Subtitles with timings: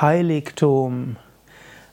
[0.00, 1.16] Heiligtum.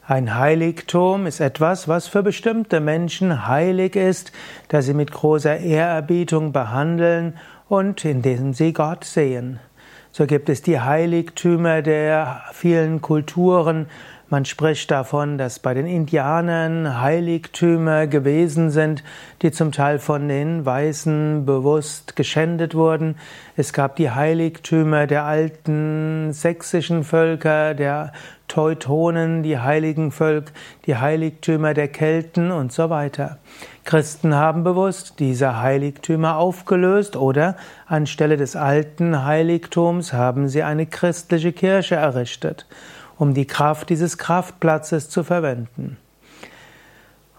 [0.07, 4.31] Ein Heiligtum ist etwas, was für bestimmte Menschen heilig ist,
[4.67, 7.35] dass sie mit großer Ehrerbietung behandeln
[7.67, 9.59] und in dem sie Gott sehen.
[10.17, 13.87] So gibt es die Heiligtümer der vielen Kulturen,
[14.27, 19.03] man spricht davon, dass bei den Indianern Heiligtümer gewesen sind,
[19.43, 23.17] die zum Teil von den Weißen bewusst geschändet wurden.
[23.55, 28.13] Es gab die Heiligtümer der alten sächsischen Völker, der
[28.47, 30.51] Teutonen, die heiligen Völker,
[30.85, 33.37] die Heiligtümer der Kelten und so weiter.
[33.83, 37.55] Christen haben bewusst diese Heiligtümer aufgelöst oder
[37.87, 42.65] anstelle des alten Heiligtums haben sie eine christliche Kirche errichtet
[43.17, 45.97] um die Kraft dieses Kraftplatzes zu verwenden.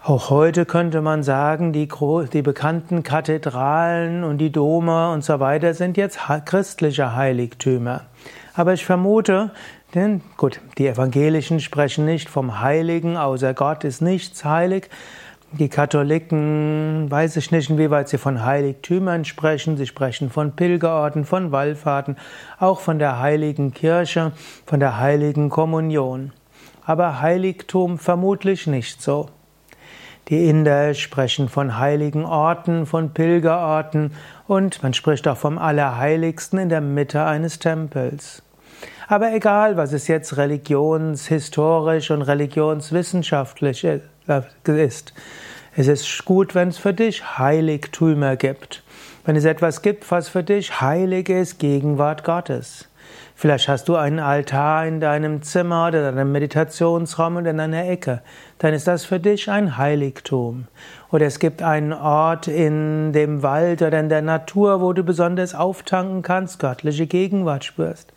[0.07, 1.89] Auch heute könnte man sagen, die,
[2.31, 8.05] die, bekannten Kathedralen und die Dome und so weiter sind jetzt christliche Heiligtümer.
[8.53, 9.51] Aber ich vermute,
[9.95, 14.89] denn gut, die Evangelischen sprechen nicht vom Heiligen, außer Gott ist nichts heilig.
[15.51, 19.75] Die Katholiken, weiß ich nicht, inwieweit sie von Heiligtümern sprechen.
[19.75, 22.15] Sie sprechen von Pilgerorten, von Wallfahrten,
[22.61, 24.31] auch von der heiligen Kirche,
[24.65, 26.31] von der heiligen Kommunion.
[26.85, 29.27] Aber Heiligtum vermutlich nicht so.
[30.29, 34.11] Die Inder sprechen von heiligen Orten, von Pilgerorten
[34.45, 38.43] und man spricht auch vom Allerheiligsten in der Mitte eines Tempels.
[39.07, 45.13] Aber egal, was es jetzt religionshistorisch und religionswissenschaftlich ist.
[45.77, 48.83] Es ist gut, wenn es für dich Heiligtümer gibt.
[49.27, 52.87] Wenn es etwas gibt, was für dich heilig ist, Gegenwart Gottes.
[53.35, 58.21] Vielleicht hast du einen Altar in deinem Zimmer oder deinem Meditationsraum und in einer Ecke.
[58.59, 60.67] Dann ist das für dich ein Heiligtum.
[61.11, 65.53] Oder es gibt einen Ort in dem Wald oder in der Natur, wo du besonders
[65.53, 68.13] auftanken kannst, göttliche Gegenwart spürst.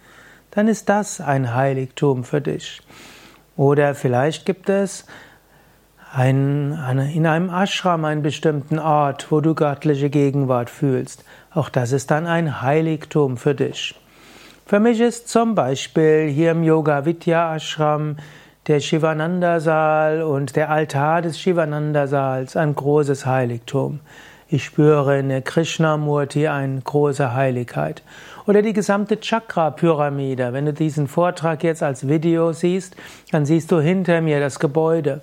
[0.52, 2.82] Dann ist das ein Heiligtum für dich.
[3.56, 5.06] Oder vielleicht gibt es
[6.12, 11.24] ein, eine, in einem Ashram einen bestimmten Ort, wo du göttliche Gegenwart fühlst.
[11.54, 13.94] Auch das ist dann ein Heiligtum für dich.
[14.66, 18.16] Für mich ist zum Beispiel hier im Yoga Vidya Ashram
[18.66, 24.00] der Shivananda-Saal und der Altar des Shivananda-Saals ein großes Heiligtum.
[24.48, 28.02] Ich spüre in der Krishnamurti eine große Heiligkeit.
[28.46, 30.52] Oder die gesamte Chakra-Pyramide.
[30.52, 32.96] Wenn du diesen Vortrag jetzt als Video siehst,
[33.30, 35.22] dann siehst du hinter mir das Gebäude.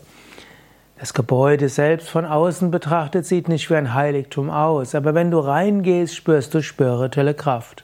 [0.99, 5.37] Das Gebäude selbst von außen betrachtet sieht nicht wie ein Heiligtum aus, aber wenn du
[5.37, 7.83] reingehst, spürst du spirituelle Kraft.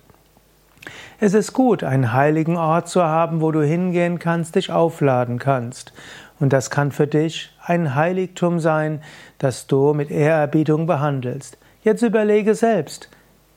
[1.20, 5.94] Es ist gut, einen heiligen Ort zu haben, wo du hingehen kannst, dich aufladen kannst.
[6.40, 9.02] Und das kann für dich ein Heiligtum sein,
[9.38, 11.58] das du mit Ehrerbietung behandelst.
[11.84, 13.10] Jetzt überlege selbst,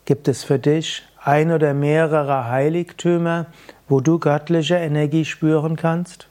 [0.04, 3.46] gibt es für dich ein oder mehrere Heiligtümer,
[3.88, 6.28] wo du göttliche Energie spüren kannst?